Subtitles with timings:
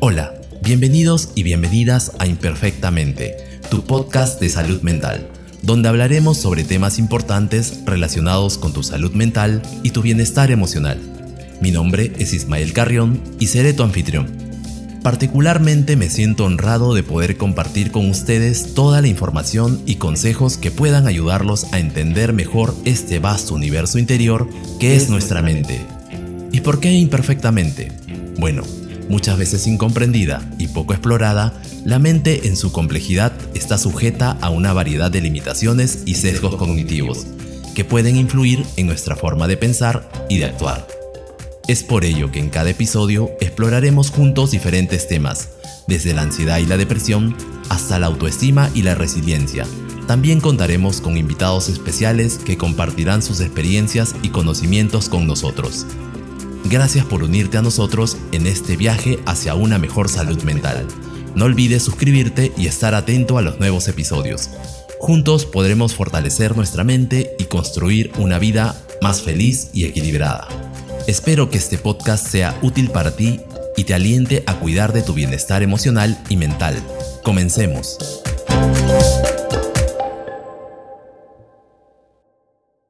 [0.00, 3.36] Hola, bienvenidos y bienvenidas a Imperfectamente,
[3.68, 5.26] tu podcast de salud mental,
[5.62, 11.00] donde hablaremos sobre temas importantes relacionados con tu salud mental y tu bienestar emocional.
[11.60, 14.28] Mi nombre es Ismael Carrión y seré tu anfitrión.
[15.02, 20.70] Particularmente me siento honrado de poder compartir con ustedes toda la información y consejos que
[20.70, 25.80] puedan ayudarlos a entender mejor este vasto universo interior que es nuestra mente.
[26.52, 27.90] ¿Y por qué imperfectamente?
[28.38, 28.62] Bueno,
[29.08, 34.72] muchas veces incomprendida y poco explorada, la mente en su complejidad está sujeta a una
[34.72, 37.26] variedad de limitaciones y sesgos cognitivos
[37.74, 40.86] que pueden influir en nuestra forma de pensar y de actuar.
[41.68, 45.50] Es por ello que en cada episodio exploraremos juntos diferentes temas,
[45.86, 47.36] desde la ansiedad y la depresión
[47.68, 49.64] hasta la autoestima y la resiliencia.
[50.08, 55.86] También contaremos con invitados especiales que compartirán sus experiencias y conocimientos con nosotros.
[56.70, 60.86] Gracias por unirte a nosotros en este viaje hacia una mejor salud mental.
[61.34, 64.50] No olvides suscribirte y estar atento a los nuevos episodios.
[65.00, 70.46] Juntos podremos fortalecer nuestra mente y construir una vida más feliz y equilibrada.
[71.06, 73.40] Espero que este podcast sea útil para ti
[73.74, 76.76] y te aliente a cuidar de tu bienestar emocional y mental.
[77.22, 77.96] Comencemos.